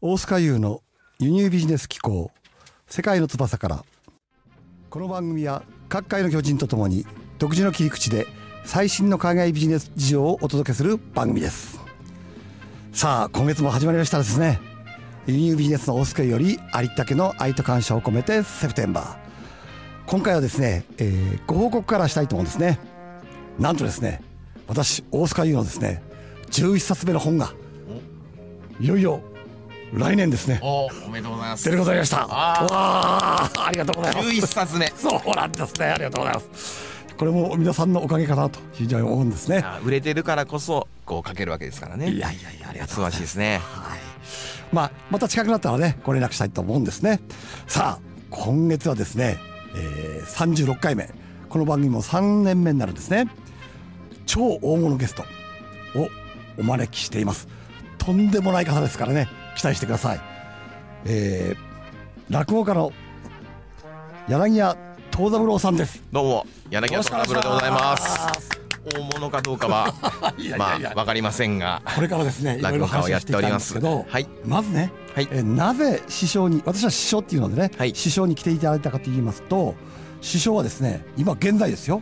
[0.00, 0.80] 大須賀優の
[1.18, 2.30] 輸入ビジネス機構
[2.86, 3.84] 世界の翼から。
[4.90, 7.04] この番組は各界の巨人とともに
[7.40, 8.28] 独自の切り口で
[8.64, 11.80] 最新の海外ビジネス事情をお届けする番組です。
[12.92, 14.60] さあ今月も始まりましたですね。
[15.26, 19.16] 輸入ビジネスの大須賀よりありったけの愛と感謝を込めてセプテンバー。
[20.06, 22.78] 今回はですね、えー、ご報告からしたいと思うんですね。
[23.58, 24.22] なんとですね
[24.68, 26.04] 私大須賀優のですね
[26.52, 27.52] 11冊目の本が
[28.78, 29.20] いよいよ
[29.92, 30.60] 来年ですね。
[30.62, 31.64] おおめでとうございます。
[31.64, 32.26] 出ることになりました。
[32.26, 34.28] わあありがとうございます。
[34.28, 34.92] 11冊目。
[34.96, 35.86] そうなんですね。
[35.86, 36.88] ありがとうございます。
[37.16, 39.62] これも皆さんのおかげかなと非常に思うんですね。
[39.64, 42.10] あ売れてるからこそこう書けるわけですからね。
[42.10, 43.60] いやいやいやありがとう素晴らしいですね。
[43.62, 43.98] はい。
[44.72, 47.20] まあまた近くなったらねご連絡したいと思うんですね。
[47.66, 49.38] さあ今月はですね、
[49.74, 51.10] えー、36回目
[51.48, 53.26] この番組も3年目になるんですね。
[54.26, 55.22] 超大物ゲスト
[55.98, 56.08] を
[56.58, 57.48] お招きしています。
[57.96, 60.20] とんでもない方ですからね期待してください。
[61.04, 62.92] えー、落語家の
[64.28, 64.76] 柳家
[65.10, 66.00] 藤三郎さんです。
[66.12, 68.48] どうも柳家トラブルでございます。
[68.94, 69.92] 大物かどうかは
[70.38, 70.92] いやいまやいや。
[70.94, 74.28] あわかりませんがこれからですね落語家を話をしていきたいんですけど、はい。
[74.44, 75.28] まずね、はい。
[75.32, 77.94] えーなぜ師匠に私は師匠っていうのでね、はい。
[77.96, 79.74] 師匠に来ていただいたかと言いますと
[80.20, 82.00] 師匠はですね今現在ですよ。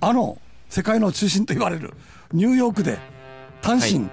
[0.00, 0.36] あの
[0.68, 1.94] 世界の中心と言われる
[2.32, 2.98] ニューヨークで
[3.62, 4.08] 単身、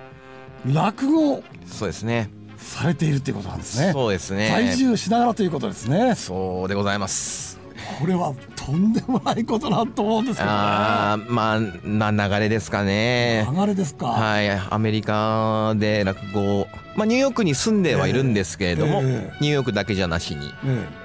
[0.73, 2.29] 落語をそうですね
[2.65, 3.93] されているということなんですね。
[3.93, 4.49] そうですね。
[4.49, 6.15] 在住しながらということですね。
[6.15, 7.55] そうでございます。
[7.99, 10.55] これはとんでもないことだと思うんですけどね。
[10.55, 13.47] あーまあな流れですかね。
[13.55, 19.37] 流れですか、はい、アメリカで落語を、まあ、ニューヨークに住んではいるんですけれども、ええ。
[19.39, 20.51] ニューヨークだけじゃなしに、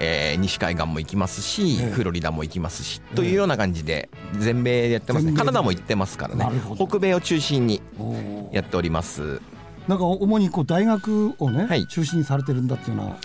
[0.01, 0.37] ええ。
[0.37, 1.91] ー西海岸も行きますし、ええ。
[1.91, 6.47] フロリダも行きますし、えというような感じで全米でやってますカナダも行ってますからね。
[6.77, 7.83] 北米を中心に
[8.53, 9.43] やっております
[9.91, 11.85] なんか主にこう大学をね、はい。
[11.89, 13.17] 中心にされてるんだっていうような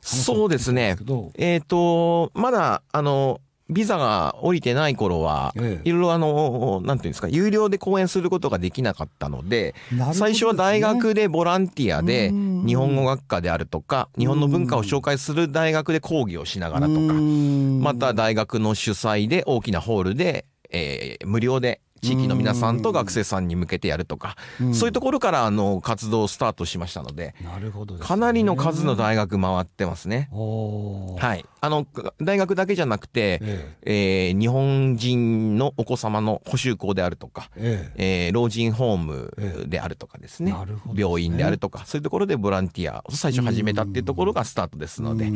[0.00, 0.96] そうですね。
[1.34, 5.88] えっ、とまだあのビザが降りてない頃は、ええ。
[5.88, 9.74] いろいろあの、なんていうんですか、有料で講演することができなかったので、
[10.12, 12.64] 最初は大学でボランティアでうん。
[12.64, 24.36] 日本語学科であるとか日本の文化を紹介する大学で講義をしながらとかまた大学の主催で大きなホールで、えー無料で地域の皆さんと学生さんに向けてやるとか
[24.72, 28.08] そういうところからあの活動をスタートしましたのでなるほどですね。
[28.08, 30.28] かなりの数の大学回ってますね。
[30.32, 31.86] はい、あの
[32.20, 34.32] 大学だけじゃなくて、ええ。
[34.34, 38.26] ー日本人のお子様の補習校であるとか、ええ。
[38.26, 41.00] えー老人ホームであるとかですね,、なるほどですね。
[41.02, 45.30] 病院であるとかそういうところでボランティアを最初始めたっていうところがスタートですので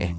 [0.00, 0.14] え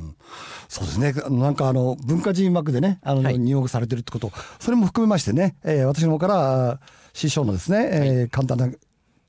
[0.67, 1.13] そうですね。
[1.29, 3.39] なんかあの文化人枠でねあの、はい。
[3.39, 6.79] 入学されてるってことそれも含めましてね、えー私の方からあ
[7.13, 8.69] 師匠のですね、えー簡単な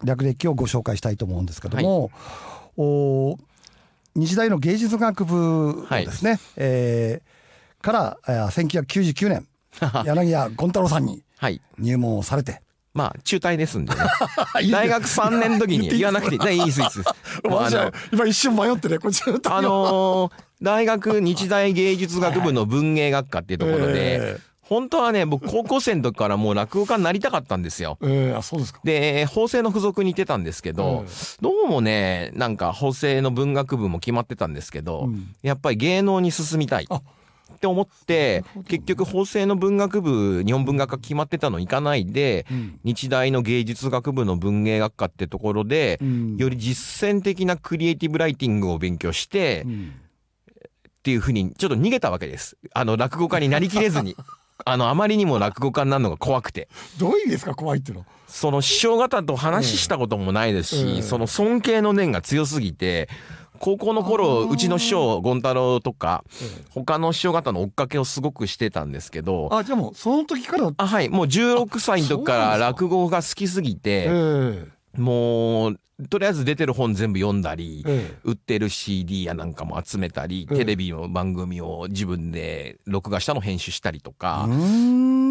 [0.05, 2.11] 略歴をご紹介したいと思うんですけども、
[2.77, 3.37] お
[4.15, 9.47] 日大の芸術学部をですね、えーからえー1999年
[10.05, 11.61] 柳家権太郎さんにはい。
[11.79, 12.61] 入門をされて。
[12.95, 14.01] まあ中退ですんでね。
[14.61, 16.81] いい大学3年の時に言わなくていいねいいです。
[16.81, 17.03] いいです。
[17.45, 24.39] 私はの今一瞬迷ってねこっちのあのー大学日大芸術学部の文芸学科っていうところで、え
[24.69, 27.97] 本当はね僕高校生の時からもう落語家になりたかったんですよ。
[28.03, 28.81] ーえーあそうですか。
[28.85, 35.35] で法政の付属に行ってたんですけど、えどうもねなんか法政の文学部も決まってたんですけど、うん。
[35.43, 38.69] やっぱり芸能に進みたいあって思ってなるほど。
[38.69, 42.81] 結局法政の文学部日本文学科決まってたの行かないで、うん。
[42.85, 46.37] 日大の芸術学部の文芸学科ってところで、うん。
[46.37, 49.95] より実践的なクリエイティブライティングを勉強して、うん。
[50.99, 52.59] っていうふうにちょっと逃げたわけです。
[52.75, 54.15] あの落語家になりきれずに。
[54.65, 56.69] あのあまりにも落語家になるのが怖くて。
[56.99, 58.05] どういう意味ですか怖いっての？
[58.27, 63.09] その師匠方と話したこともないですし、ええその尊敬の念が強すぎて、
[63.59, 66.25] 高校の頃うちの師匠権太郎とか
[66.71, 70.71] 他の師匠方の追っかけをすごくしてたんですけどあじゃあもうその時から？
[70.77, 71.09] あはい。
[71.09, 78.19] もう16歳の時から落語が好きすぎてえもうとりあえず出てる本全部読んだりええ。
[78.23, 80.59] 売ってる CD やなんかも集めたりええ。
[80.59, 84.49] テレビの番組を自分で録画したの編集したりとえか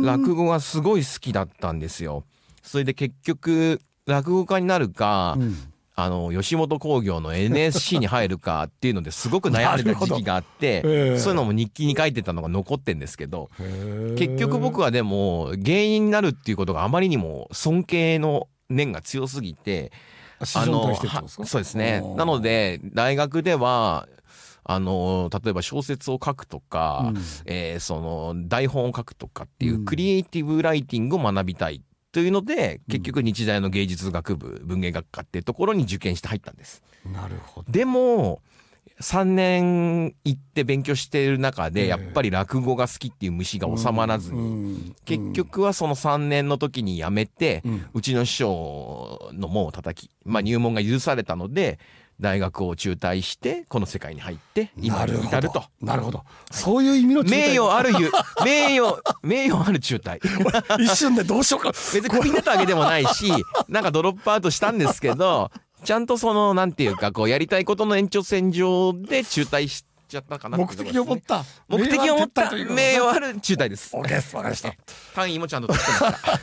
[0.04, 2.26] 落語がすごい好きだったんですよ。
[2.64, 5.56] それで結局落語家になるか、うん。
[6.00, 11.18] あの吉本興業の NSC に入るかっていうのですごく悩んでた時期があって、 ええ。
[11.18, 13.50] そういうのも日記に書いてたのが残ってんですけど、
[14.16, 19.92] 結局僕はでも芸人になるっていうことがあまりにも尊敬の念が強すぎて、
[20.44, 21.42] 師匠に対してってことですか？
[21.44, 22.02] はそうですね。
[22.16, 24.08] なので大学では
[24.64, 27.22] あの例えば小説を書くとか、うん。
[27.46, 29.86] えーその台本を書くとかっていううん。
[29.86, 36.82] クリエイティブライティングを学びたいとというので結局日大の芸術学部文芸学科っていうところに受験して入ったんです。
[37.06, 37.72] なるほど。
[37.72, 38.42] でも
[39.02, 41.72] 3年行って勉強している中ええ。
[41.72, 47.64] でやっぱり落語が好きっていう虫が収まらずにに結局はその3年の時に辞めて
[47.94, 51.80] うちの師匠の門を叩き、まあ、入門が許されたので
[52.20, 55.64] 大学を中退してこの世界に入って今に至ると。
[55.82, 56.24] なるほど。
[56.50, 58.12] そういう意味の名誉あるゆ
[58.44, 60.20] 名誉名誉ある中退。
[60.82, 61.70] 一瞬でどうしようか。
[61.70, 63.32] 別にクビになったわけでもないし
[63.68, 65.52] なんかドロップアウトしたんですけど
[65.88, 71.46] ちゃんとそのなんていうかこうやりたいことの延長線上で中退しちゃったかなって目的を持った。
[71.70, 73.96] 目的を持った名誉ある中退です。
[73.96, 74.36] オッケーです。
[74.36, 74.76] わかりました。
[75.16, 76.40] 単位もちゃんと取ってますから。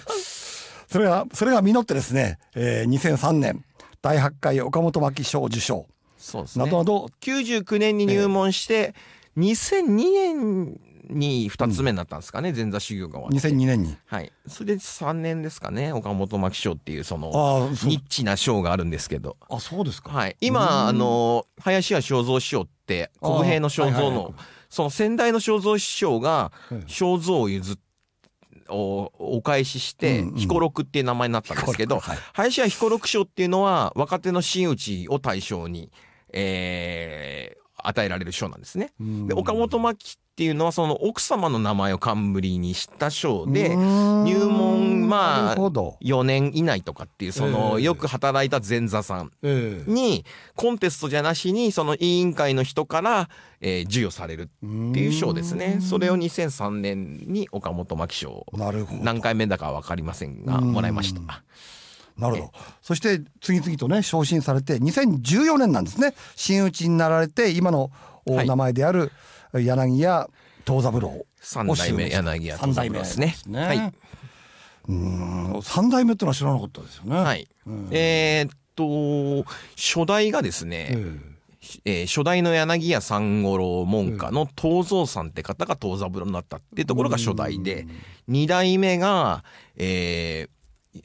[0.88, 3.62] それがそれが実ってですね、えー、2003年
[4.00, 5.86] 第8回岡本真希賞受賞。
[6.16, 6.64] そうですね。
[6.64, 7.10] などなど。
[7.20, 8.94] 99年に入門して
[9.36, 13.48] 2002年に2つ目になったんですかね、前座修行が終わって。
[13.48, 13.96] 2002年に。
[14.06, 14.32] はい。
[14.46, 19.36] それで3年ですかね岡本真希賞っていうそのニッチな賞があるんですけど。
[19.48, 20.10] あそうですか。
[20.10, 20.36] はい、うん。
[20.40, 24.34] 今あの林家正蔵師匠って国平の正蔵の
[24.70, 27.78] その先代の正蔵師匠がはい正蔵を譲っ
[28.70, 32.18] おお返しして彦六っていう名前になったんですけど、はい。
[32.32, 35.90] 林家彦六賞っていうのは若手の真打ちを対象に、
[36.32, 38.92] えー与えられる賞なんですね。
[39.00, 39.26] うん。
[39.26, 44.24] で岡本真希っていうのはその奥様の名前を冠にした賞でうん。
[44.24, 47.84] 入門まあなるほど、4年以内とかっていうそのええ。
[47.84, 50.24] よく働いた前座さんえに
[50.56, 53.28] コンテストじゃなしにその委員会の人から、
[53.60, 55.78] えー授与されるえっていう賞ですね。
[55.80, 58.46] それを2003年に岡本真希賞
[59.02, 60.72] 何回目だかは分かりませんがうん。
[60.72, 61.20] もらいました
[62.18, 62.52] なるほど。
[62.82, 66.14] そして次々とね昇進されて2014年なんですね。
[66.36, 67.90] 真打ちになられて今の
[68.26, 68.46] おはい。
[68.46, 69.12] 名前である
[69.52, 70.28] 柳家
[70.66, 71.26] 藤三郎。
[71.40, 73.34] 三代目柳家藤三郎ですね。
[73.44, 73.94] 三代目はい。
[74.88, 75.62] うん。
[75.62, 77.16] 三代目ってのは知らなかったですよね。
[77.16, 77.48] はい。
[77.66, 77.88] うん。
[77.90, 80.88] えーっと初代がですえね、
[81.84, 82.02] ええ。
[82.04, 87.86] ー初代の柳家三五郎門下の東蔵さんって方が東三郎になったっていうところが初代で
[88.28, 89.44] 二代目が、
[89.76, 90.53] えー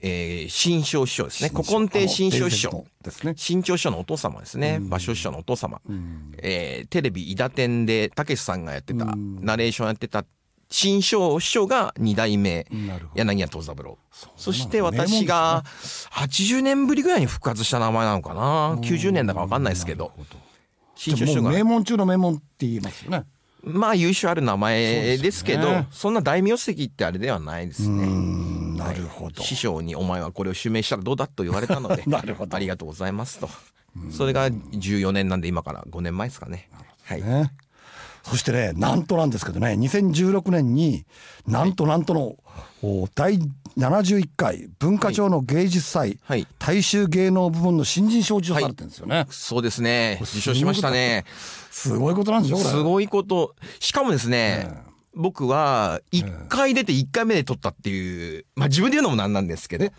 [0.01, 1.49] えー新庄師匠ですね。
[1.49, 2.85] 古今亭新庄師匠。
[3.03, 3.33] ですね。
[3.35, 4.79] 新庄師匠のお父様ですね。
[4.81, 6.33] 芭蕉師匠のお父様、うん。
[6.37, 9.39] えーテレビ「伊田天」でたけしさんがやってたうん。
[9.43, 10.25] ナレーションやってた
[10.69, 12.67] 新庄師匠が二代目
[13.15, 13.97] 柳家藤三郎。
[14.37, 15.63] そして私が
[16.11, 20.11] 80年ぶりぐらいに復活した名前なのかな？90年だか分かんないですけど。
[20.95, 23.23] 新庄師匠が名門中の名門って言いますよね
[23.63, 28.05] まあ優秀ある名前ですけどそねんな大名跡ってあれではないですうね。
[28.05, 33.49] んなるほど師匠に「お前はこれを襲名したらどうだ?」と言われたので なるほどありがとうございますと
[34.11, 36.69] それが14年なんで今から5年前ですかね。
[37.03, 37.51] はい、ね
[38.29, 41.05] そしてねなんとなんですけどね2016年に
[41.47, 42.35] なんとなんとの、
[42.83, 43.39] お第
[43.77, 46.47] 71回文化庁の芸術祭、はい。
[46.59, 50.19] 大衆芸能部門の新人賞を受賞されてるんですよね、そうですね。
[50.21, 51.25] 受賞しましたね。
[51.71, 52.69] すごいことなんでしょこれ。
[52.69, 53.55] すごいこと。
[53.79, 59.89] しかもですね、え僕は1回出て1回目で取ったっていうまあ自分で言うのもなんなんですけど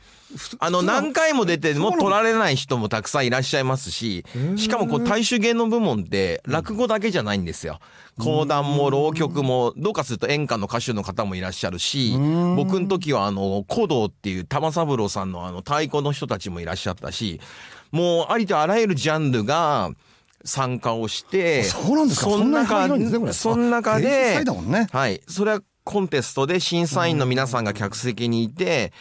[0.61, 7.81] あの何回も出ても取られない人もたくさんいらっしゃいますしーしかもこう大衆芸能部門って落語だけじゃないんですよ。
[8.19, 12.55] 講談も浪曲もどうかすると演歌の歌手の方もいらっしゃるしん。
[12.55, 17.41] 僕の時はあの古道っていう玉三郎さんのあの太鼓の人たちもいらっしゃったし
[17.91, 19.91] もうありとあらゆるジャンルが
[20.45, 22.31] 参加をしてそうなんですか？
[22.31, 25.21] その中でそでねはい。
[25.29, 28.93] それはコンテストで審査員の皆さんが客席にいて、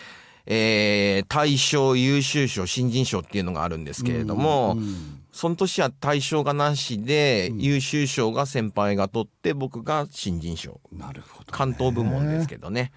[0.46, 10.82] えー、大賞、優秀賞、新人賞っていうのがあるんですけれども、うんその年は大賞がなしで、優秀賞が先輩が取って、僕が新人賞。
[10.92, 12.92] なるほど、関東部門ですけどね。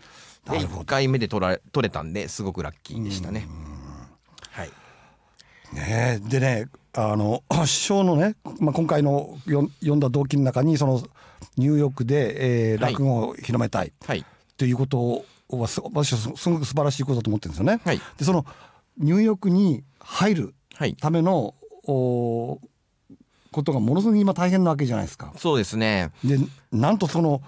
[0.46, 3.46] で、なるほど1回目で取られ取れたんで、すごくラッキーでしたね。
[4.50, 4.70] はい。
[5.72, 11.02] ねえでねあの 師匠のね、まあ、今回のよ読んだ動機の中にその
[11.56, 14.24] ニューヨークで、えーはい落語を広めたいはい。
[14.56, 17.80] ということはす私はすすごく素晴らしいことだと思ってるんですよね。
[17.84, 18.00] はい。
[18.18, 18.44] でその
[18.98, 20.94] ニューヨークに入るはい。
[20.94, 22.60] ためのお
[23.50, 25.32] ことがものすごく今大変なわけじゃないですか。
[25.36, 26.10] そうですね。
[26.24, 26.38] で
[26.70, 27.42] なんとその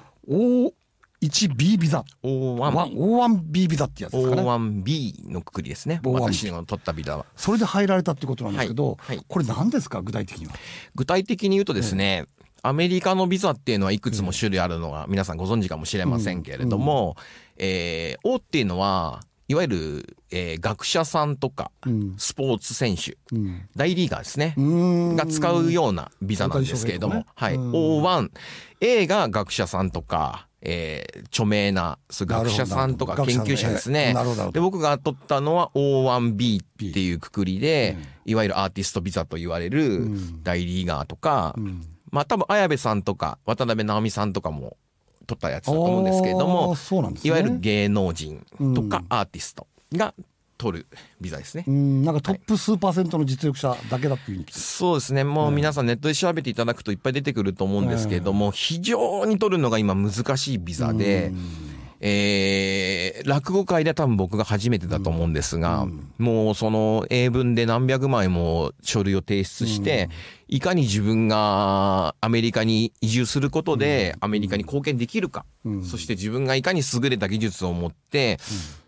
[1.28, 2.04] O1B ビザ。
[2.22, 2.94] O1。
[2.96, 4.42] O1B ビザってやつですかね。
[4.42, 6.00] O1B のくくりですね。
[6.02, 7.26] O1B 私の取ったビザは。
[7.36, 9.24] それで入られたってことなんですけど、はいはい。
[9.26, 10.52] これ何ですか具体的には？
[10.94, 12.26] 具体的に言うとですね、
[12.62, 17.16] アメリカのビザっていうのはいくつも種類あるのが皆さんご存知かもしれませんけれども、
[17.56, 22.14] えー O っていうのはいわゆる、えー学者さんとかうん。
[22.16, 23.68] スポーツ選手うん。
[23.76, 25.16] 大リーガーですね、うん。
[25.16, 28.30] が使うようなビザなんですけれども、はい、大谷翔平と
[28.80, 34.14] O1A が学者さんとか、えー著名な学者さんとか研究者ですね。
[34.52, 40.42] で僕が取ったのは O1B っていうくくりで、いわゆるアーティストビザと言われるうん。
[40.42, 41.82] 大リーガーとか、うん。
[42.10, 44.76] まあ多分綾部さんとか渡辺直美さんとかも
[45.26, 47.28] 取ったやつだと思うんですけれどもそうなんですね。
[47.28, 48.44] いわゆる芸能人
[48.74, 49.06] とかうん。
[49.08, 50.14] アーティストが
[50.64, 50.86] 取る
[51.20, 51.64] ビザですね。
[51.68, 54.58] うんなんかトップ数パーセントの実力者だけだっていうふうに聞いて。
[54.58, 55.22] そうですね。
[55.22, 61.32] もう皆さんネットで調べていただくといっぱい出てくると思うんですけれども、非常に取るのが今難しいビザで、
[62.00, 65.86] えー落語界では多分僕が初めてだと思うんですが、
[66.18, 70.10] もうその英文で何百枚も書類を提出して、
[70.46, 75.84] いかに自分がアメリカに移住することでアメリカに貢献できるか、うん。
[75.84, 78.38] そして自分がいかに優れた技術を持って、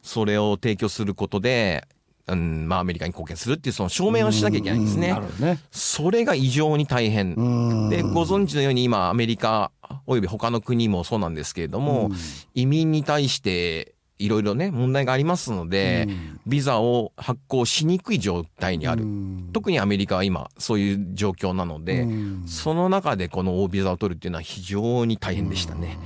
[0.03, 1.87] それを提供することで、
[2.29, 5.15] うんまあ、アメリカに貢献するっていうその証明をしなきゃいけないんですね。
[5.39, 7.35] ねそれが異常に大変。
[7.35, 9.71] うんで、ご存知のように今、アメリカ、
[10.07, 12.11] および他の国もそうなんですけれども、
[12.55, 19.03] 移民に対していろいろね、問題がありますので、うんビザを発行しにくい状態にある。
[19.03, 25.99] うん特にアメリカは今、そういう状況なので、うんその中でこの O ビザを取るっていうのは非常に大変でしたね。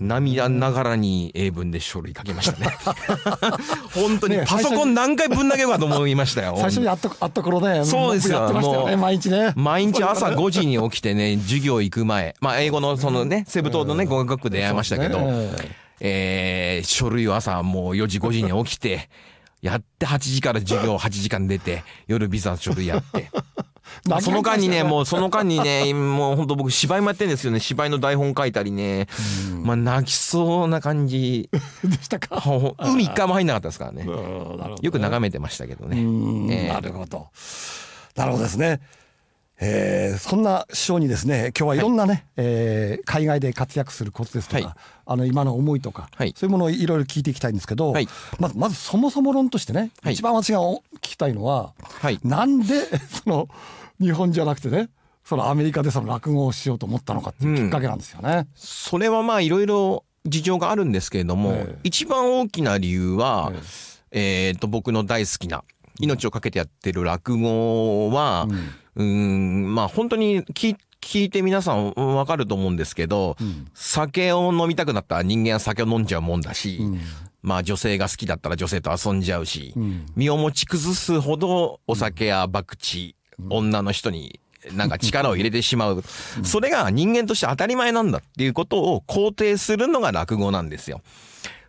[0.00, 2.68] 涙ながらに英文で書類書けましたね。
[3.94, 6.54] 本当にねパソコン何回ぶん投げようかと思いましたよ。
[6.56, 7.84] 最初に会った会った頃ね。
[7.84, 8.88] そうですよ。
[8.98, 9.52] 毎日ね。
[9.54, 15.18] 毎日朝5時に起きてね、授業行く前、まあ英語のそのね、セブ島のね、語学学で会いましたけど、
[16.00, 19.10] えー書類を朝もう4時5時に起きて、
[19.60, 23.30] やって8時から授業8時間出て、夜ビザ書類やって。
[24.06, 27.60] まあその間にね、もうその間にね、 もう本当僕芝居もやってるんですよね。
[27.60, 29.06] 芝居の台本書いたりね。
[29.62, 31.48] まあ泣きそうな感じ。
[31.84, 32.42] でしたか？
[32.78, 34.04] 海一回も入んなかったですからね。
[34.04, 34.10] ね
[34.82, 36.02] よく眺めてましたけどね。
[36.02, 37.28] うんええなるほど。
[38.16, 38.80] なるほどですね。
[39.62, 52.18] えーそんな師匠にですね今日はいろんなね、えー海外で活躍するコツですとか、はいあの今の思いとか、はいそういうものをいろいろ聞いていきたいんですけど、はいまずまずそもそも論としてね、はい一番私が聞きたいのは、はい。
[52.24, 52.74] なんで
[53.24, 53.48] その
[54.00, 54.88] 日本じゃなくてね
[55.24, 58.48] そのアメリカでその落語をしようと思ったのかっていうきっかけなんですよね。
[58.54, 61.78] それはまあいろいろ事情があるんですけれども、ええ。
[61.84, 63.52] 一番大きな理由は
[64.10, 64.50] え、え。
[64.52, 65.64] っと、僕の大好きな、
[66.00, 68.46] 命をかけてやってる落語は、
[68.96, 73.68] うーん、まあ本当に聞聞いて皆さんわかると思うんですけど、ん。
[73.72, 76.98] 酒を飲みたくなったら人間は酒を飲んじゃうもんだし、ん。
[77.42, 80.06] まあ女性が好きだったら女性と遊んじゃうし、ん。
[80.16, 83.14] 身を持ち崩すほどお酒や博打、
[83.48, 84.40] 女の人に
[84.72, 86.02] なんか力を入れてしまう。
[86.42, 91.00] それが人間として当たり前なんだっていうことを肯定するのが落語なんですよ。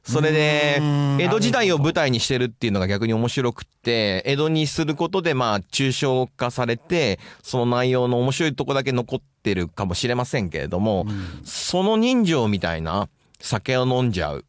[0.04, 11.06] それでうん、江戸時代を舞台にしてるっていうのが逆に面白くって、江戸にすることでまあ抽象化されて、その内容の面白いとこだけ残ってるかもしれませんけれども、
[11.44, 13.10] その人情みたいな
[13.40, 14.46] 酒を飲んじゃう、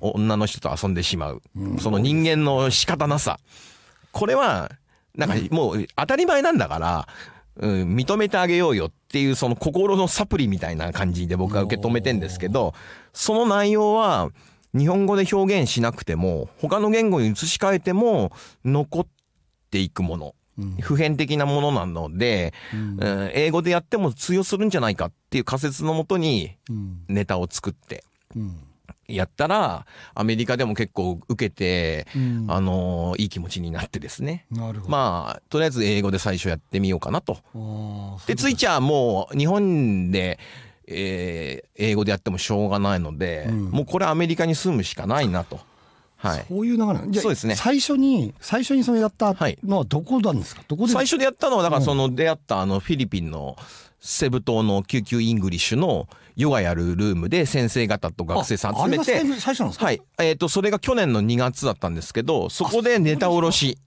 [0.00, 1.42] 女の人と遊んでしまう、
[1.78, 3.38] その人間の仕方なさ。
[4.10, 4.72] これは、
[5.26, 7.08] なんかもう当たり前なんだから、
[7.56, 12.74] うん、認めてあげようよっていうその心のサプリみたいな感じで僕は受け止めてんですけど、
[13.12, 14.30] その内容は
[14.76, 18.32] 日本語で表現しなくても、他の言語に移し替えても
[18.64, 19.06] 残っ
[19.70, 20.34] ていくもの。
[20.80, 26.98] 普遍的なものなので、うん英語でやっても通用するんじゃないかっていう仮説のもとにうん。
[27.08, 28.04] ネタを作って
[28.36, 28.56] うん
[29.10, 34.46] やったら、アメリカでも結構受けて、うんあのーいい気持ちになってですね。
[34.50, 34.90] なるほど。
[34.90, 37.38] まあ、とりあえず英語で最初やってみようかなと。
[38.26, 40.38] で、ついちゃもう日本で、
[40.86, 45.60] えー英語でやってもしょうがないので、うんもうこれアメリカに住むしかないなと。
[46.22, 46.44] はい。
[46.48, 50.62] そういう流れなんそうですね最初に最初にそれやったはいのはどこなんですか？
[50.68, 50.92] どこで？
[50.92, 53.56] 最初でやったのは、だからその出会ったあのフィリピンの
[54.00, 59.84] セブ島の QQ English のヨガやるルームで先生方と学生さん集めてあ最最初なんですか？
[59.86, 60.02] はい。
[60.18, 63.78] えっ、と、それが去年の2月だったんですけど、そこでネタおろし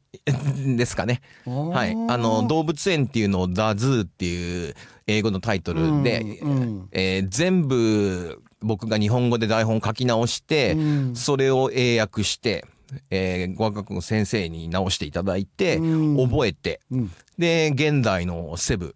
[0.77, 1.21] ですかね。
[1.45, 1.91] はい。
[2.09, 4.75] あの、動物園っていうのを The Zoo っていう
[5.07, 11.15] 英語のタイトルで、うんうんえー全部僕が日本語で台本書き直して、うん。
[11.15, 12.65] それを英訳して、
[13.09, 16.29] えー語学学の先生に直していただいて、うん。
[16.29, 17.11] 覚えて、うん。
[17.37, 18.95] で、現代のセブ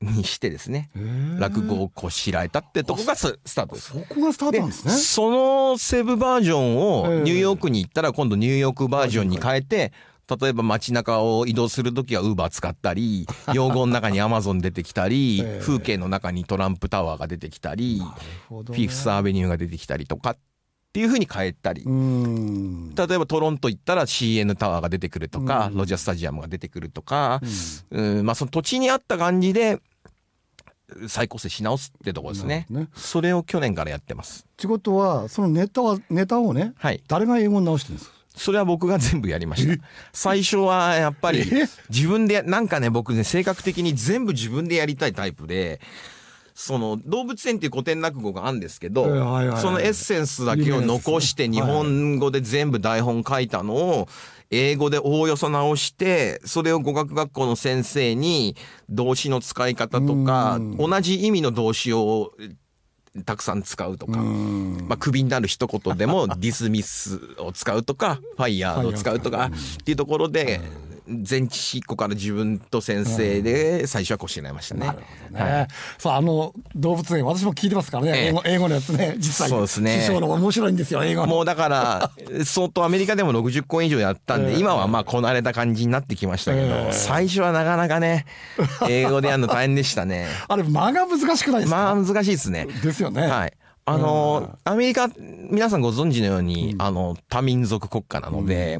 [0.00, 0.90] にしてですね、
[1.38, 3.88] 落語をこしらえたってとこがススタートです。
[3.88, 4.92] そこがスタートなんですね。
[4.92, 7.20] そのセブバージョンをええ。
[7.22, 9.92] ニューヨークに行ったら今度ニューヨークバージョンに変えて、
[10.40, 15.60] 例えば街中を移動するときはウーバー使ったり、 用語の中にアマゾン出てきたり、ええ。
[15.60, 18.10] 風景の中にトランプタワーが出てきたり、なる
[18.48, 20.36] ほどフィフスアベニューが出てきたりとかっ
[20.92, 21.82] ていう風に変えたり。
[21.82, 21.90] う。
[21.90, 22.94] ん。
[22.94, 27.40] 例えばトロント行ったら CN タワーが出てくるとか、ロジャースタジアムが出てくるとか、
[27.90, 28.26] うん。
[28.26, 29.80] まあその土地に合った感じで
[31.06, 32.66] 再構成し直すってところですね。
[32.68, 32.88] ね。
[32.96, 34.44] それを去年からやってます。
[34.48, 37.02] ってことはそのネタはネタをねはい。
[37.06, 38.19] 誰が英語に直してるんですか？
[38.40, 39.84] それは僕が全部やりました。
[40.14, 41.68] 最初はやっぱりえ？
[41.90, 45.78] 自分でなんかね僕ね性格的に全部自分でやりたいタイプで
[46.54, 49.04] その動物園っていう古典落語があるんですけど、
[49.58, 54.08] そのエッセンスだけを残して日本語で全部台本書いたのを
[54.50, 58.56] 英語でおおよそ直してそれを語学学校の先生に
[58.88, 60.76] 動詞の使い方とかうん。
[60.76, 62.32] 同じ意味の動詞を
[63.24, 64.20] たくさん使うとか。
[64.20, 64.86] うん。
[64.88, 70.60] まあ、クビになる一言でもディスミスを使うとか ファイヤーを使うとかっていうところで
[71.22, 74.86] 全知一個から自分と先生で最初はこうしていましたね。
[74.86, 75.68] なるほどね。
[75.98, 81.26] そうあの動物園私も聞いてますからね、ええ英語英語のやつね 実際そうですね師匠の面白いんですよ英語の。
[81.28, 82.10] もうだから
[82.44, 88.24] 相当アメリカでも60公演以上やったんでええ今はまあこなれた感じになってきましたけえどえ最初はなかなかね
[88.88, 90.26] 英語でやるの大変でしたね。
[90.48, 91.76] あれ間が難しくないですか？
[91.76, 92.66] まあ難しいですね。
[92.82, 93.22] ですよね。
[93.26, 93.52] はい。
[93.86, 95.08] あの、アメリカ、
[95.50, 98.78] 皆さんご存知のように、あの、多民族国家なので、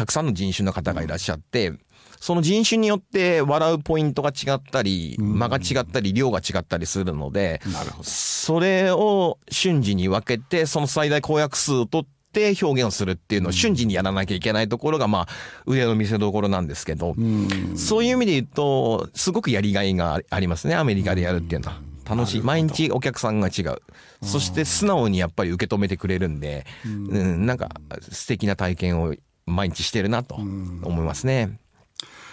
[0.00, 1.74] たくさんの人種の方がいらっしゃって、
[2.20, 7.60] その人種によって笑うポイントが違ったり、間が違ったり、量が違ったりするので。
[8.02, 15.28] それを瞬時に分けて、その最大公約数を取って表現をするっていうのを瞬時にやらなきゃいけないところが、まあ、
[15.66, 21.90] 腕の見せ所なんですけど、うんそういう意味で言うと、すごくやりがいがありますね、アメリカでやるっていうのは。
[22.08, 22.40] 楽しい。
[22.40, 23.82] 毎日お客さんが違う。
[24.22, 27.68] そして素直にやっぱり受け止めてくれるんで、うん、なんか
[28.10, 29.14] 素敵な体験を
[29.50, 31.58] 毎日してるなと思いますね。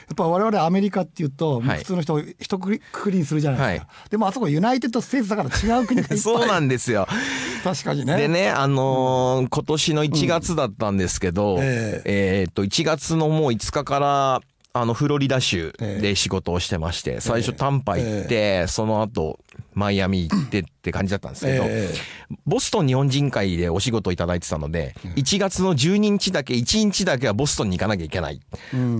[0.08, 1.78] やっぱ我々アメリカっていうと、はい。
[1.80, 7.08] 普通の人を一くくりにするじゃないですか、でもあそこ United States だから違う国がそうなんですよ。
[7.64, 8.16] 確かにね。
[8.16, 12.44] でね、あのー今年の1月だったんですけど、ええ。
[12.48, 19.40] ーっと、1月のもう5日から、あの、フロリダ州で仕事をしてまして、最初タンパ行って、その後、
[19.74, 21.94] マイアミ行ってって感じだったんですけど、え
[22.46, 28.42] ボストン日本人会でお仕事をいただいてたので、1月の12日だけ、1日だけはボストンに行かなきゃいけない。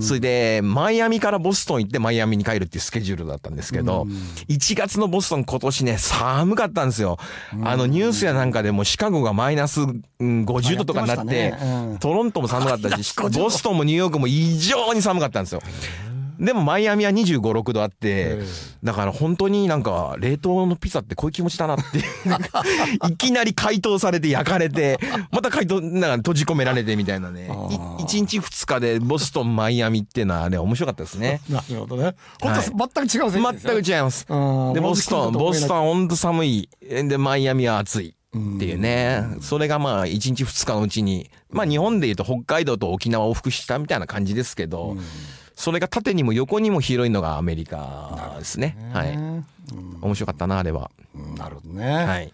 [0.00, 4.06] それで、マイアミからボストン行ってマイアミに帰るっていうスケジュールだったんですけど、
[4.48, 7.18] 1月のボストン今年ね、寒かったんですよ。
[7.64, 9.84] あの、ニュースやなんかでもシカゴがマイナスう
[10.24, 11.58] ん50度とかになってね。
[11.60, 11.98] うん。
[11.98, 13.40] トロントも寒かったし、50度。
[13.44, 15.60] ボストンもニューヨークも異常に寒かったんですよ。
[16.38, 18.44] でもマイアミは25、6度あってえ、
[18.84, 21.98] だから本当になんか冷凍のピザってこういう気持ちだなって
[23.12, 24.98] いきなり解凍されて焼かれて、
[25.32, 27.46] また解凍、なんか閉じ込められてみたいなね。
[27.46, 31.40] いあー1日2日でボストン、マイアミっていうのはね、面白かったですね。
[31.48, 34.26] なるほどね本当、はい全く違う世界ですよ全く違います。
[34.28, 36.68] うんで、ボストン、ボストン本当寒い。
[36.80, 38.14] で、マイアミは暑い。
[38.36, 39.24] っていうね。
[39.40, 44.96] それがまあ、1日2日のうちに、まあ日本で言うと北海道と沖縄を往復したみたいな感じですけど、
[45.58, 48.76] それが縦にも横にも広いのがアメリカですね。
[48.92, 49.16] はい。
[49.16, 49.44] うん
[50.00, 50.88] 面白かったな、あれは。
[51.16, 52.32] うんなるほどね、はい。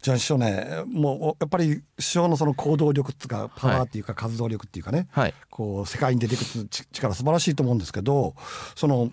[0.00, 5.34] じゃあ師匠ねもうやっぱり師匠のその行動力っていうかパワーっていうか活動力っていうかね、はい。
[5.50, 8.36] こう世界に出てくるち力素晴らしいと思うんですけど
[8.76, 9.10] その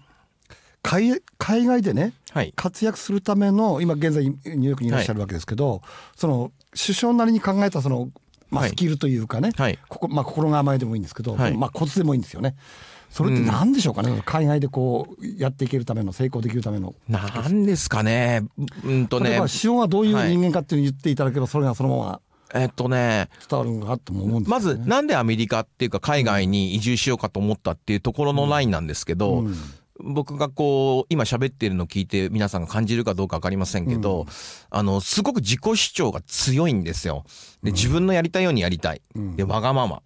[0.83, 2.53] 海海外でねはい。
[2.55, 5.81] 活躍するための今現在ニューヨークにいらっしゃるわけですけど、
[6.15, 8.11] その首相なりに考えたその、
[8.51, 12.55] まあ、はいスキルというかね、はいここまあ、心構えでもいいんですけど、はいまあ、コツでもいいんですよね。
[13.09, 16.93] それって何でしょうかね、海外でこうやっていけるための成功できるための。
[17.07, 18.43] なんですかね。
[18.85, 19.47] うんとね例えば。
[19.47, 22.21] 師匠はどういう人間かっていうのを言っていただければそれがそのまま
[22.53, 23.29] えっとね。
[23.49, 29.55] 伝わるのかなとも思うんですねず、なんでアメリカっていうか海外に移住しようかと思ったっていうところのラインなんですけど、うん
[30.03, 34.25] 僕がこう、今喋ってるのを聞いて皆さんが感じるかどうかわかりませんけど、
[34.69, 37.25] あの、すごく自己主張が強いんですよ。
[37.63, 39.01] で、自分のやりたいようにやりたい。
[39.35, 40.01] で、わがまま。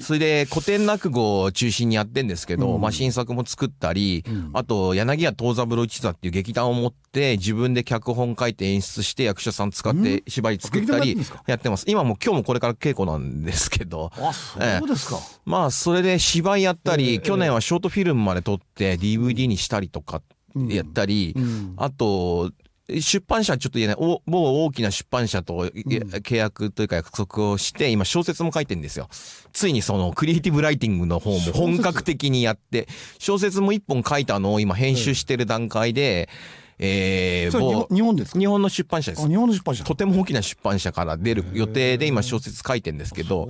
[0.00, 11.84] それで、古典落語を中心にやってんですけど、まあ、新作も作ったり、あと、柳家藤三郎一座っていう劇団を持って、自分で脚本書いて演出して役者さん使って芝居作ったりやってます。
[11.88, 17.18] 今も今日もこれから稽古なんですけど、あそうですか、まあ、それで芝居やったり、ええ。
[17.18, 20.22] 去年はショートフィルムまで撮って DVD にしたりとか
[20.68, 21.74] やったり、うん。
[21.76, 22.50] あと、
[22.88, 29.08] 出版社はちょっと言えない、お某大きな出版社とい契約というか約束をして、今小説も書いてるんですよ。
[29.52, 36.30] ついにそのクリエイティブライティングの方も本格的にやって、小説も一本書いたのを今編集してる段階で、
[36.78, 38.38] えー日本ですか？
[38.38, 39.24] 日本の出版社です。
[39.24, 39.28] あ。
[39.28, 39.84] 日本の出版社。
[39.84, 43.48] とても大きな出版社から出る予定で今小説書いてるんですけど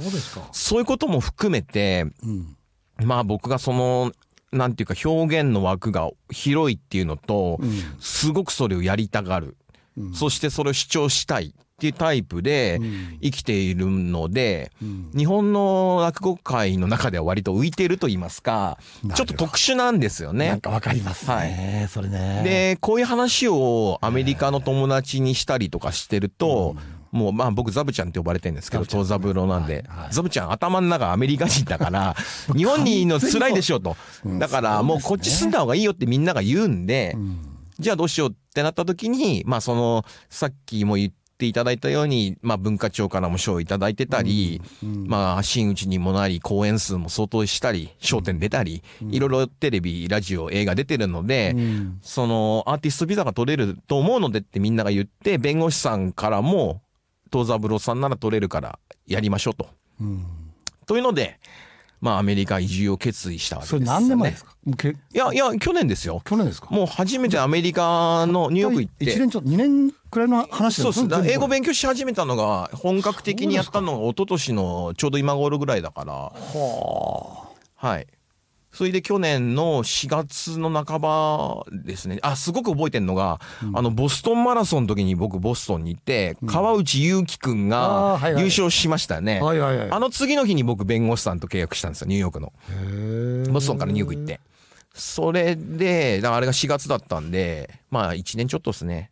[0.51, 2.57] そう、いうことも含めて、うん。
[3.05, 4.13] まあ僕がその、
[4.53, 7.71] なんていうか表現の枠が広いっていうのと、うん。
[8.01, 9.57] すごくそれをやりたがる。
[10.15, 11.55] そしてそれを主張したい。
[11.79, 13.19] っていうタイプでうん。
[13.23, 15.11] 生きているので、うん。
[15.17, 18.79] 日本の落語界の中では割と浮いてると言いますか
[19.15, 20.61] ちょっと特殊なんですよなんね。
[20.61, 22.43] かわかりますね、それね。
[22.43, 26.75] でこういう話をアメリカの友達にしたりとかしてると、
[27.11, 29.21] もうまあ僕ザブちゃんって呼ばれてるんですけどザブちゃん。
[29.21, 30.13] 長三郎なんで、はいはい。
[30.13, 32.15] ザブちゃん頭の中アメリカ人だから
[32.57, 37.39] 日本にいるの辛いでしょと、うんだからもうこっち住んだ方がいいよってみんなが言うんで、うん。
[37.79, 51.99] じゃあどうしようってなった時にまあそのさっきも言っていただいたように、まあ、文化庁からも賞をいただいてたり、うんまあ真打ちにもなり公演数も相当したり商店出たり、いろいろテレビラジオ映画出てるので、うん。
[52.03, 56.83] そのアーティストビザが取れると思うのでってみんなが言って弁護士さんからも
[57.33, 59.69] 東三郎さんなら取れるからやりましょうと。
[60.01, 60.25] うん
[60.87, 61.39] というので
[62.01, 63.87] まあアメリカ移住を決意したわけですよ、ね。
[63.87, 64.55] それ何年前ですか？
[64.65, 66.23] いやいや去年ですよ。
[66.25, 66.69] 去年ですか？
[66.71, 69.05] もう初めてアメリカのニューヨーク行って。
[69.05, 71.29] 一年ちょっと2年くらいの話そうです。
[71.29, 76.13] 英語勉勉強し始めたのが本格的にやったのが一昨年のちょうど今頃ぐらいだから。
[76.13, 78.07] ははい。
[78.73, 82.19] それで去年の4月の半ばですね。
[82.23, 83.41] あ、すごく覚えてるのが、
[83.75, 89.41] あの、ボストンマラソンの時に僕ボストンに行って、川内優輝くんあが優勝しましたね
[89.91, 89.99] あ。
[89.99, 92.53] の次の日に僕弁護士さんと契約したんですよ、ニューヨークの。
[93.53, 94.41] ボストンからニューヨーク行って。
[94.95, 99.11] それで、だからあれが4月だったんで、まあ1年ちょっとですね。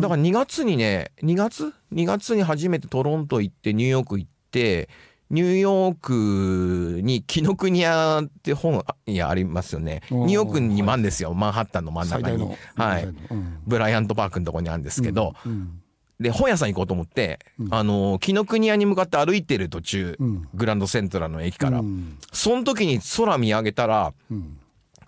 [0.00, 4.88] だから2月にね、2月 ?2 月に初めてトロント行ってニューヨーク行って、
[5.30, 10.02] ニューヨークに紀ノ国屋って本屋ありますよね。
[10.10, 11.34] ニューヨークにもあるんですよ。
[11.34, 12.56] マンハッタンの真ん中に。
[12.76, 13.04] はい。
[13.04, 13.58] うん。
[13.66, 15.82] ブライアントパークのとこにあるんですけど、うん。
[16.20, 17.74] で、本屋さん行こうと思って、うん。
[17.74, 20.48] あの、紀ノ国屋に向かって歩いてる途中、うん。
[20.54, 22.18] グランドセントラルの駅から、うん。
[22.32, 24.58] その時に空見上げたら、うん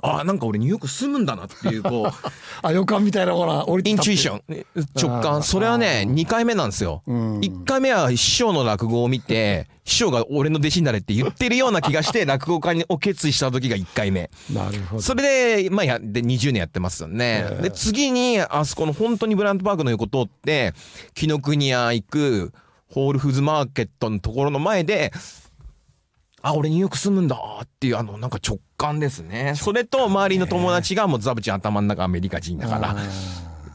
[0.03, 2.29] あ、なんか俺ニューヨーク住むんだなっていう、こう、
[2.63, 4.43] あ予感みたいなほら降りてインチュイション、
[5.01, 5.43] 直感。
[5.43, 7.03] それはね、2回目なんですよ。
[7.07, 14.31] うん1回目は師匠の落語を見て、師匠が俺の弟子になれって言ってるような気がして、 落語家を決意した時が1回目。
[14.53, 17.47] なるほどそれで、まあや、で、20年やってますよね。
[17.51, 20.75] ええで、次に、あそこの本当にブランドパークの横通って、
[21.15, 22.53] 紀ノ国屋行く、
[22.91, 25.13] ホールフーズマーケットのところの前で、
[26.43, 29.55] あ、俺ニューヨーク住むんだっていう、あの、なんか直感ですね。
[29.57, 32.97] それと、周りの友達がもうザブちゃん頭の中アメリカ人だから、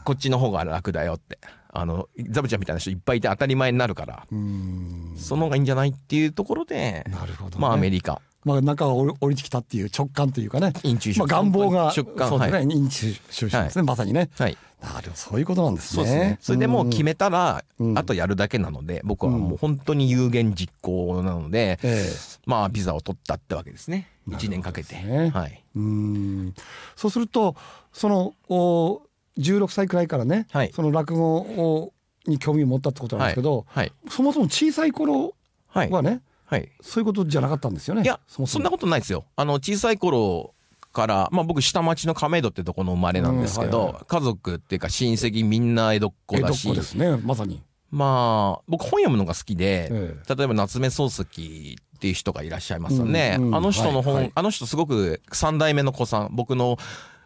[0.04, 1.38] こっちの方が楽だよって。
[1.76, 8.20] あの、ザブちゃんみたいな人いっぱいいて当たり前になるから、うんその方がいいんじゃないっていうところで、なるほどねまあアメリカ。
[8.44, 10.72] まあ中を降りてきたっていう直感というかね。
[11.16, 12.28] まあ願望が直感。
[12.28, 12.56] そうですね。
[12.58, 13.82] はインチュイションですね。
[13.82, 14.30] まさにね。
[14.38, 14.58] はい。
[14.80, 15.96] なるほどそういうことなんですね。
[15.96, 16.38] そうですね。
[16.40, 17.98] それでもう決めたら、うん。
[17.98, 22.12] あとやるだけなので、僕はもう本当に有言実行なので、ええ。
[22.46, 24.08] まあビザを取ったってわけですね。
[24.28, 24.94] 1年かけて。
[24.94, 25.64] ねはい。
[25.76, 26.54] うん。
[26.96, 27.56] そうすると
[27.92, 29.02] そのお
[29.38, 30.72] 16歳くらいからね、はい。
[30.74, 31.92] その落語を
[32.26, 33.92] に興味を持ったってことなんですけど、はい。
[34.08, 35.34] そもそも小さい頃
[35.68, 35.90] はい。
[35.90, 36.20] はね、
[36.54, 36.72] はい。
[36.80, 38.02] そういうことじゃなかったんですよね？
[38.02, 39.24] いや、そんなことないですよ。
[39.36, 40.54] あの、小さい頃
[40.92, 47.62] から、まあ僕下町の亀戸ってとこの生まれなんですけど、うんはいはい家族っていうか親戚みんな江戸っ子江戸っだし、子ですねまさに。
[47.90, 53.36] まあ、僕本読むのが好きで、え例えば夏目漱石っていう人がいらっしゃいますよね。
[53.38, 56.76] うんうんあの人の本、はいはいあの人すごく三代目の子さん、僕の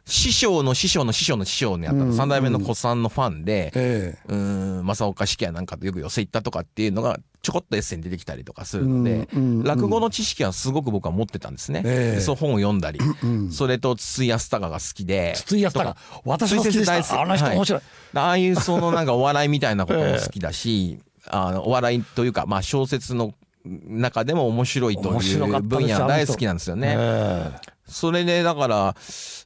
[0.09, 2.15] 師匠の師匠の師匠の師匠にあったうん。
[2.15, 4.33] 三代目の子さんのファンで、ええ。
[4.33, 9.29] うーん、正岡式やなんかとよく寄せ行ったとかっていうのがちょこっとエッセイに出てきたりとかするので、
[9.63, 11.83] 落語の知識はすごく僕は持ってたんですね。
[11.85, 12.17] ええ。
[12.17, 17.83] でそう本を読んだり、うんそれと筒井康隆が好きで、筒井康隆私も好きであの人面白い。
[18.15, 26.97] ああいうそのなんかお笑いみたいなことも好きだし、 あのお笑いというか、まあ小説の中でも面白いと面いう分野大好きなんですよね。
[27.89, 28.95] えそれでだから、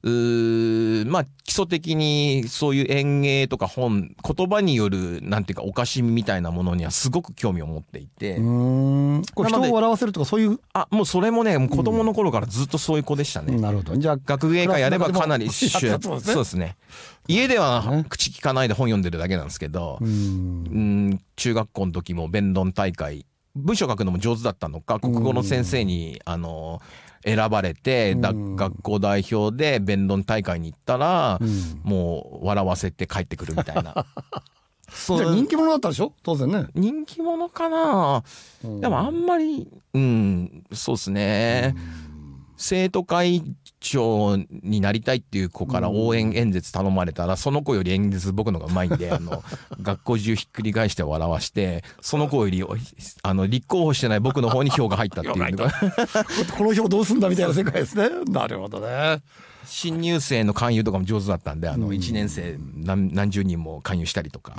[0.03, 9.23] うーまあ基礎的にそういう演芸とか本、言葉によるなんていうかおかしみみたいなものにはすごく興味を持っていて、えうーん。
[9.35, 13.57] こうなので人を笑わせるとかそういう、あ、もうそれもね、もう子供の頃からずっとそういう子でしたね。
[13.59, 13.97] なるほど。
[13.97, 16.35] じゃあ学芸会やればかなり主クラスの中でもやってたってことですね。
[16.35, 16.77] そうですね。
[17.29, 20.09] 家では口聞かないで本読んでるだけなんですけど、うん。
[20.09, 26.81] うん、中学校の時も弁論大会、文章書くのも上手だったのか、国語の先生に、あの、
[27.25, 34.07] 選ばれて、学校代表で弁論大会に行ったら、うんもう笑わせて帰ってくるみたいな。
[34.93, 36.13] そじゃあ人気者だったでしょ？
[36.23, 36.67] 当然ね。
[36.75, 38.23] 人気者かな、
[38.65, 41.75] うんでもあんまり、うん、そうですね。
[42.59, 43.43] 生徒会
[43.83, 49.43] 長になりたいっていう子から応援演説頼まれたら、その子より演説僕のがうまいんで、あの、
[49.83, 52.65] 学校中ひっくり返して笑わして、その子より、
[53.23, 55.57] あの、立候補してない僕の方に票が入ったっていう。
[56.57, 58.09] この票どうすんだみたいな世界ですね。
[58.29, 59.21] なるほどね。
[59.65, 64.55] 新入生の勧誘とかも上手だったんで、あの、1年生何何十人も勧誘したりとか、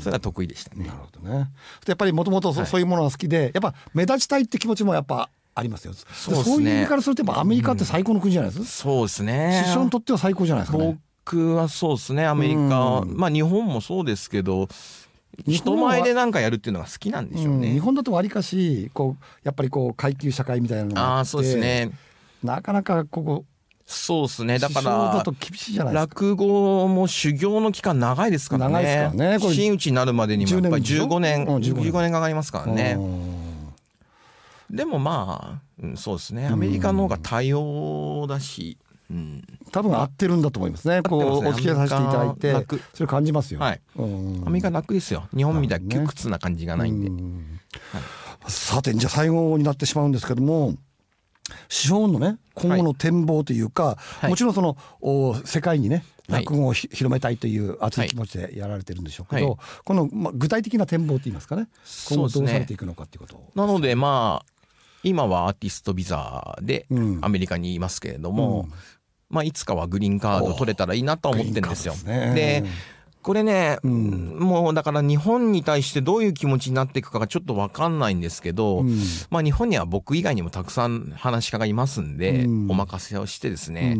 [0.00, 0.86] それは得意でしたね。
[0.86, 1.50] なるほどね。
[1.86, 5.94] やっぱりもともとそういうものが好きで、やっぱ目立ちたいって気持ちもやっぱありますよ。
[5.94, 9.60] そう、ね,、いう意味からするとアメリカって最高の国じゃないですか、うん、そうですね。
[9.62, 12.26] 首相にとっては最高じゃないですか、ね、僕はそうですね。
[12.26, 14.68] アメリカ、まあ日本もそうですけど、
[15.46, 17.68] 人前で何かやるっていうのが好きなんでしょうね。
[17.68, 21.90] うん、日本だとわりかしこうやっぱりこう階級社会みたいなのがあそうですね。
[22.44, 23.44] なかなかここ
[23.86, 24.58] そうですね。
[24.58, 25.24] だから、
[25.92, 28.72] 落語も修行の期間長いですからね。
[28.72, 29.54] 長いですからね。
[29.54, 32.98] 真打ちになるまでにもやっぱり15年、15年かかりますからね。
[34.70, 36.46] でもまあ、そうですね。
[36.46, 38.78] アメリカの方が多様だし、
[39.10, 41.02] うん、多分合ってるんだと思いますね。
[41.02, 43.60] こう、お付き合いさせていただいて、それ感じますよ。
[43.60, 43.80] はい。
[43.96, 45.28] アメリカ楽ですよ。
[45.36, 47.10] 日本みたいに窮屈な感じがないんで。
[48.48, 50.74] さて、じゃあ最後になってしまうんですけども、
[51.68, 61.68] 資本のね今後の展望というか、はい、もちろんそのお世界にね落語を広めたいという熱い気持ちでやられてるんでしょうけど、はい、この、まあ、具体的な展望といいますかね。
[62.08, 64.52] 今後どうされていくのかっていうこと、ね、なのでまあ
[65.02, 66.86] 今はアーティストビザで
[67.20, 68.76] アメリカにいますけれども、うん、
[69.28, 71.94] まあ、いつかはグリーンカード取れたらいいなと思ってるんですよ。
[72.04, 72.64] で、ね、
[73.26, 83.98] これね、うん、もうだから日本に対してどういう気持ちになっていくかがちょっと分かんないんですけど、うん、まあ日本には僕以外にもたくさん話し家がいますんで、お任せをしてですね、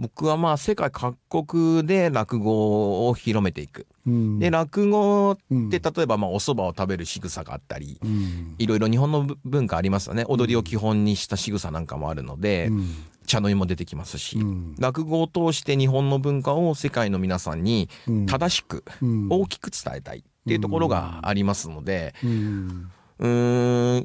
[0.00, 3.86] 僕はまあ世界各国で落語を広めていく。
[4.08, 5.36] うん、で落語っ
[5.70, 10.24] て例えばまあお蕎麦を食べる仕草があったり、うん、いろいろ日本の文化ありますよね。
[10.26, 12.88] 踊りを基本にした仕草なんかもあるので、うん、
[13.26, 14.38] 茶の湯も出てきますし、
[14.78, 17.88] 落語を通して日本の文化を世界の皆さんに
[18.26, 18.84] 正しく
[19.30, 22.14] 大きく伝えたいっていうところがありますので。
[22.22, 22.90] うん。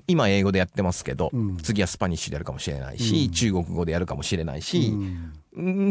[0.08, 1.32] 今英語でやってますけど、
[1.64, 4.94] 次はスパニッシュでやるかもしれないし、中国語でやるかもしれないし、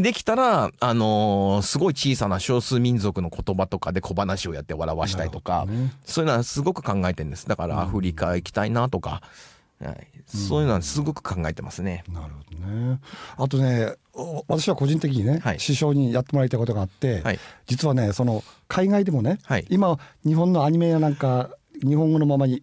[0.03, 7.47] できたら、あのー、すごい小さな少数民族の言葉とかで小話をやって笑わしたいとか、ね、そういうのはすごく考えてるんです。
[7.49, 9.21] だからアフリカ行きたいなとか、
[9.81, 12.05] はい、そういうのはすごく考えてますね。
[12.12, 13.01] なるほどね。
[13.37, 13.95] あとね、
[14.49, 21.51] 私は個人的にね、はい、師匠にやってもらいたいことがあって、はい、実はね、その海外でもね、はい、今日本のアニメやなんか
[21.83, 22.62] 日本語のままに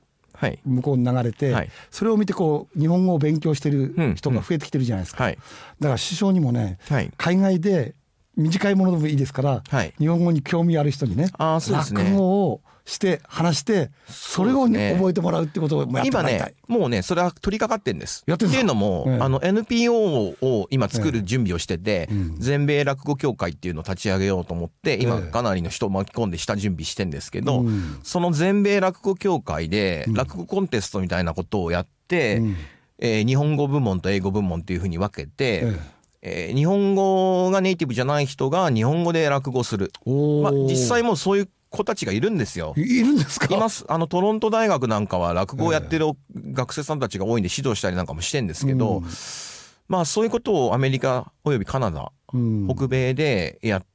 [0.65, 5.41] 向こうに流れて、はい、それを見てこう日本語を勉強してる人が増えてきてるじゃないですか、うんうん、だ
[5.87, 7.95] から師匠にもね、はい、海外で
[8.35, 12.03] 短いものでもいいですから、はい、日本語に興味ある人にねあそうですね。
[12.03, 16.21] 落語をして話してそれを、ね、覚えてもらうってことをやってもらいたい。
[16.21, 18.23] 今ねもうねそれは取り掛かってんです。
[18.27, 32.55] やってっていうのも、ええ、あの NPO を今作る準備をしてて、えうん、全米落語協会っていうのを立ち上げようと思って今かなりの人を巻き込んで下準備してんですけど、うん、その全米落語協会で落語コンテストみたいなことをやって、うん、
[32.99, 35.73] えー、日本語部門と英語部門っていうふうに分けて、
[36.21, 39.91] えー、日本語がネイティブじゃない人が日本語で落語する。
[40.43, 42.73] まあ、実際もそういう子たちがいるんですよ。
[42.77, 43.53] いるんですか？
[43.53, 43.85] います。
[43.87, 49.03] あの、トロント大学なんかは落語をやってる学生さんたちが多いんで指導したりなんかもしてんですけど、うん、
[49.87, 53.85] まあそういうことをアメリカおよびカナダ、うん、北米でやっ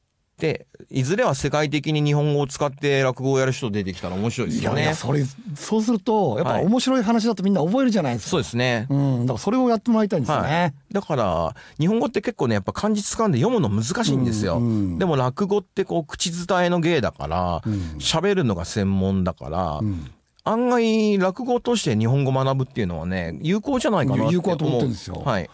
[0.41, 4.83] でいずれは世界的に日本語を使って落語をやる人出てきたら面白いですよね。
[4.83, 5.23] いやそれ
[5.55, 8.31] そうするとやっぱ面白い話だとみんな覚えるじゃないですか。
[8.31, 8.87] そうですね。
[8.91, 10.49] うん、だからそれをやってもらいたいんですよね。
[10.49, 14.59] はい、だから日本語って結構ねやっぱ漢字掴んで読むの難しいんですよ。
[14.59, 17.61] うんうん、でも落語ってこう口伝えの芸だから
[17.99, 19.79] 喋、うん、るのが専門だから。
[19.81, 20.11] うん
[20.43, 25.17] 案外落語を通して日本語学ぶっていうのはね有効じゃないかなって有効と思ってるんですよ。
[25.17, 25.51] はい。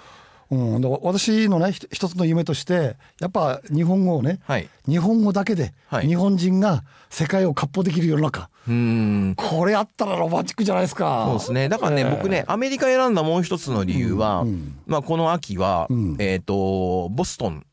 [0.51, 11.25] うん、私のね一つの夢としてやっぱ日本語をね、はい、日本語だけで日本人が世界を割烹できる世の中、うん、これあったらロマンチックじゃないですか。
[11.27, 11.69] そうですね。
[11.69, 14.49] だからね、えー、僕ねアメリカ選んだもう一つの理由は、うん。
[14.49, 17.67] うん、まあ、この秋は、うん、えっ、ー、とボストン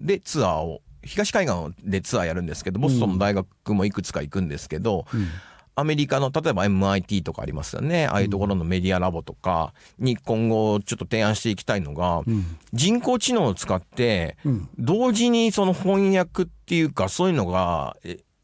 [0.00, 5.28] でツアーを東海岸でツアーやるんですけどボストンの大学もいくつか行くんですけど、うん
[5.76, 8.06] アメリカの例えば MIT とかありますよね。
[8.06, 14.36] ああいうところのメディアラボとかに今後ちょっと提案していきたいのが、うん、人工知能を使って
[14.78, 17.96] 同時にその翻訳っていうかそういうのが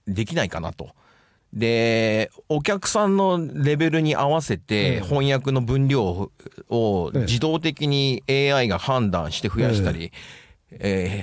[0.07, 0.90] できないかなと。
[1.53, 6.31] でお客さんのレベルに合わせて翻訳の分量
[6.69, 10.11] を自動的に AI が判断して増やしたり、え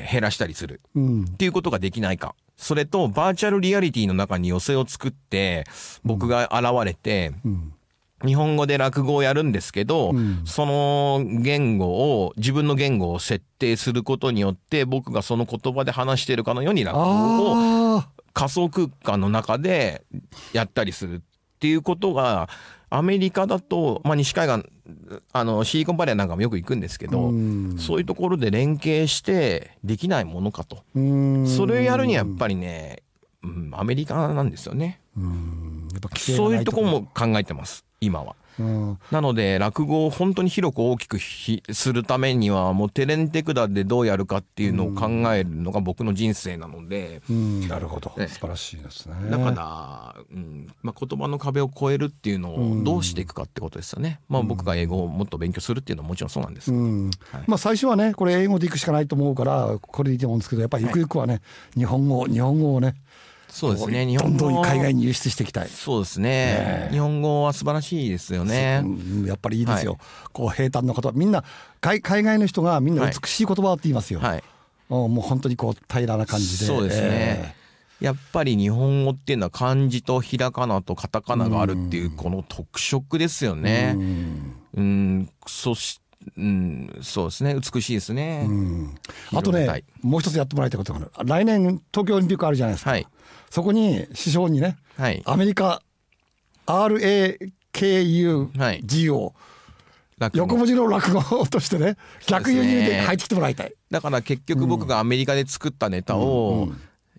[0.07, 0.81] ー、減らしたりする。
[0.95, 2.36] っていうことができないか。
[2.55, 5.65] それとバーチャルリアリティの中に寄せを作って
[6.03, 7.33] 僕が現れて、
[8.25, 10.41] 日本語で落語をやるんですけど、うん。
[10.45, 20.03] その言語を自分の言語を設定することによって僕がその言葉で話しているかのように落語をあ仮想空間の中で
[20.53, 21.19] やったりするっ
[21.60, 22.49] ていうことが
[22.89, 24.69] アメリカだと、まあ、西海岸
[25.34, 27.78] あのシリコンバレーなんかもよく行くんですけあど、うん。
[27.78, 30.84] そういうところで連携してできないものかと。
[30.95, 31.47] うん。
[31.47, 33.04] それをやるにはやっぱりね、
[33.43, 35.02] うん、アメリカなんですよね。
[36.17, 38.36] そうないいうとことこも考えてます今は。
[38.60, 38.99] うん。
[39.12, 47.67] なので落語を本当に広く大きくひするためにはもうテレンテクダでどうやるかっていうのを考えるのが僕の人生なので、うん。
[47.67, 48.12] なるほど。
[48.17, 48.27] ね。
[48.27, 49.15] 素晴らしいですね。
[49.29, 50.67] だから、うん。
[50.81, 54.21] まあ、言葉の壁を越えるっていうのをどうしていくかってことですよね。
[54.27, 57.12] まあ、僕が英語をもっと勉強するっていうのはもちろんそうなんですけど、うん。
[57.31, 57.43] はい。
[57.45, 61.41] まあ最初はねこれ英語でいくしかないと思うからこれでいいと思うんですけどやっぱりゆくゆくはね、
[61.75, 62.95] 日本語日本語をね
[63.49, 64.05] そうですね。
[64.05, 64.62] 日どんど本語。
[64.62, 65.69] ん海外に輸出していきたい。
[65.69, 66.29] そうですね。
[66.29, 68.81] ね日本語は素晴らしいですよね。
[68.83, 68.88] う
[69.23, 71.12] んやっぱりいいですよ、はこう平坦な言葉。
[71.13, 71.43] みんな
[71.81, 73.13] 海海外の人がみんなはい。
[73.13, 74.38] 美しい言葉って言いますよ、はい。
[74.38, 74.43] うん
[74.89, 76.65] もう本当にこう平らな感じで。
[76.65, 77.55] そうですね、
[77.99, 83.95] やっぱり日本語っていうのは漢字とひらがなとカタカナがあるっていうこの特色ですよえーね。
[83.95, 84.57] うん。
[84.75, 85.99] うん、そし、
[86.38, 87.55] うん、そうですね。
[87.55, 88.45] 美しいですね。
[88.47, 88.95] うん。
[89.33, 91.27] あとねもう一つやってもらいたいことがある。
[91.27, 93.07] 来年東京オリンピックあるじゃないですか、はい。
[93.49, 95.21] そこに首相にねはい。
[95.25, 95.81] アメリカ
[96.65, 99.33] RAKUG を
[100.17, 100.43] 落語。
[100.43, 103.73] 横文字の落語としてね逆輸入で入ってきてもらいたい。
[103.91, 106.69] だから結局僕がアメリカで作ったネタを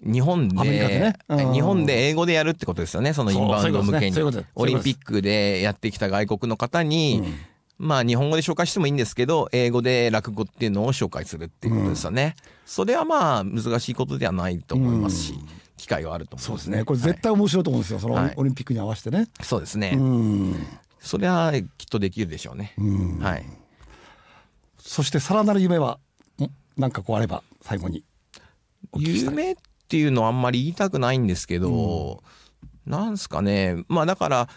[0.03, 1.15] 日本アメリカででね。
[1.29, 1.53] うん。
[1.53, 4.17] 日本で英語でやるってことですよねそのインバウンド向けに。
[4.17, 7.23] ねオリンピックでやってきた外国の方に
[7.79, 12.35] まあ日本語で紹介してもいいんですけど英語で落語っていうのを紹介するっていうことですよね。
[12.67, 15.35] それはまあ難しいことではないと思いますし
[15.79, 18.35] 機会があると思そういますですねこれ絶対面白いと思うんですよ、そのはい。
[18.37, 19.29] オリンピックに合わせてね。
[19.41, 19.95] そうですね。
[19.97, 20.67] うん。
[21.01, 22.75] それはきっとできるでしょうね。
[22.77, 23.19] うん。
[23.21, 23.47] はい。
[24.79, 25.99] そしてさらなる夢は
[26.41, 26.51] ん？
[26.77, 28.05] なんかこうあれば最後に。
[28.97, 29.57] 夢っ
[29.89, 32.23] ていうのはあんまり言いたくないんですけど、
[32.85, 33.85] なんすかね。
[33.89, 34.49] まあだから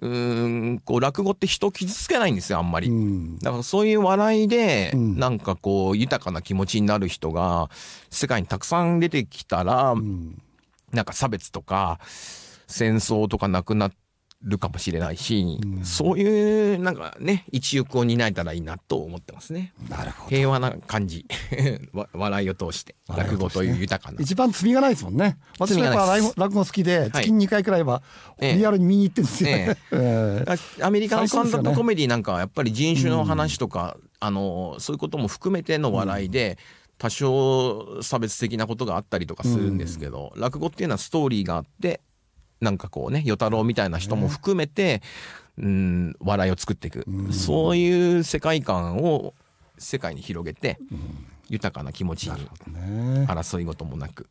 [0.00, 2.88] うーんこう落語って人を傷つけないんですよあんまり。
[2.88, 3.38] うん。
[3.38, 5.18] だからそういう笑いでうん。
[5.18, 7.68] なんかこう豊かな気持ちになる人が
[8.10, 10.40] 世界にたくさん出てきたらうん
[10.92, 11.98] なんか差別とか
[12.66, 13.90] 戦争とかなくな
[14.42, 15.84] るかもしれないしうん。
[15.84, 19.72] そういうなんかね一翼を担えたらいいなと思ってますね。
[19.88, 20.36] なるほど。
[20.36, 21.26] 平和な感じ。
[21.92, 24.20] わ笑いを通して落語という豊かな。
[24.20, 25.38] 一番罪がないですもんね。
[25.58, 27.10] 私やっぱ落語好きではい。
[27.10, 28.02] 月に2回くらいは
[28.40, 28.56] ええ。
[28.56, 29.76] リアルに見に行ってるんですよね。
[29.92, 30.50] ええ。
[30.80, 36.58] あアメリカのスタンダッコメディなんかはやっぱり人種の話とか、あのそういうことも含めての笑いで、
[37.02, 42.00] 多少差別的なことがあったりとかするんですけど、落語っていうのはストーリーがあって
[42.60, 45.02] なんかこうね与太郎みたいな人も含めて、
[45.58, 49.34] うん、笑いを作っていく、そういう世界観を
[49.78, 50.78] 世界に広げて、
[51.48, 52.40] 豊かな気持ちに
[52.72, 53.26] ね。
[53.28, 54.28] 争い事もなく、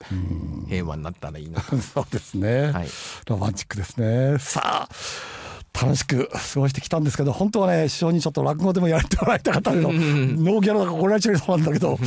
[0.70, 1.60] 平和になったらいいな、
[1.94, 2.88] そうですね、はい、
[3.28, 4.40] ロマンチックですね。
[4.40, 5.40] さあ
[5.74, 11.98] 楽しく過ごしてきたんですけど本当はね師匠にちょっと落語でもやってもらいたかったけどノーギャラだから怒られちゃうなんだけど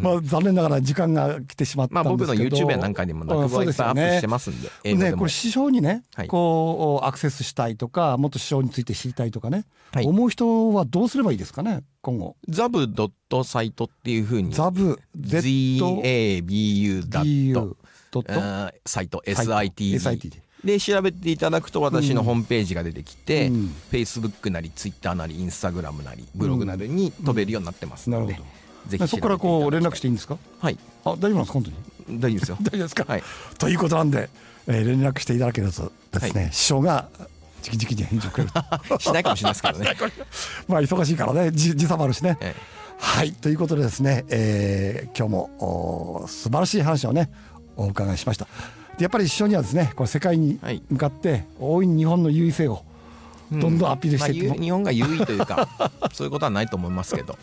[0.00, 5.10] まあ残念ながら時間が来てしまったまあんですけど、僕の YouTube やなんかにも落語はいっぱいアップしてますんで英語でも。
[5.12, 6.28] ねこれ師匠にね、はい。
[6.28, 10.06] こうアクセスしたいとかもっと師匠について知りたいとかね、はい。
[10.06, 12.36] 思う人はどうすればいいですかね今後？
[12.48, 14.52] ザブドットサイトっていうふうに。
[14.54, 17.76] ザブ ZABU ダット。
[18.86, 23.74] サイト？SIT でで調べていただくと私のホームページが出てきて、うん。
[23.90, 28.38] Facebook なり Twitter なり Instagram なりブログなりに飛べるようになってますので、
[28.86, 30.36] ぜひそこからこう連絡していいんですか？
[30.60, 30.78] はい。
[31.04, 31.70] あ大丈夫なんですか本当
[32.12, 32.20] に？
[32.20, 32.56] 大丈夫ですよ。
[32.62, 33.22] 大丈夫ですか、はい。
[33.58, 34.28] ということなんで、
[34.66, 37.08] えー連絡していただけるとですね、師匠が
[37.66, 38.98] 直々に返事をくれると。
[39.00, 39.96] しないかもしれないですけどね、
[40.68, 42.54] まあ忙しいからねじ時差もあるしね、え
[42.98, 43.32] はい。
[43.32, 47.30] ということでですね、えー今日もお素晴らしい話をね
[47.76, 48.44] お伺いしました。
[48.44, 48.50] で
[49.02, 50.82] やっぱり師匠にはですねこれ世界にはい。
[50.90, 52.82] 向かって大いに日本の優位性を
[53.52, 54.54] えどんどんアピールしていっても。
[54.54, 55.68] まあゆ日本が優位というか
[56.12, 57.38] そういうことはないと思いますけど。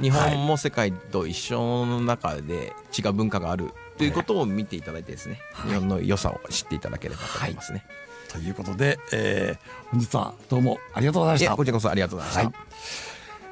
[0.00, 5.38] 日本も世界と一緒の中で違う文化があるということを見ていただいてですね、
[5.68, 7.84] 日本の良さを知っていただければと思いますね。
[8.32, 11.54] ということで、えー本日はどうもありがとうございました。
[11.56, 12.58] こちらこそありがとうございました。
[12.58, 12.68] はい。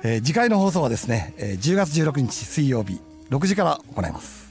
[0.02, 4.41] えー次回の放送はですね、えー10月16日水曜日6時から行います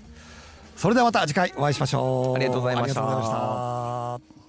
[0.82, 2.36] それではまた次回お会いしましょう。
[2.36, 4.41] ありがとうございました